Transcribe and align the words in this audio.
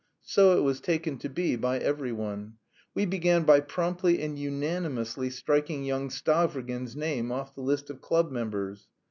So 0.23 0.57
it 0.57 0.61
was 0.61 0.81
taken 0.81 1.19
to 1.19 1.29
be 1.29 1.55
by 1.55 1.77
every 1.77 2.11
one. 2.11 2.55
We 2.95 3.05
began 3.05 3.43
by 3.43 3.59
promptly 3.59 4.19
and 4.23 4.35
unanimously 4.35 5.29
striking 5.29 5.83
young 5.85 6.09
Stavrogin's 6.09 6.95
name 6.95 7.31
off 7.31 7.53
the 7.53 7.61
list 7.61 7.91
of 7.91 8.01
club 8.01 8.31
members. 8.31 8.87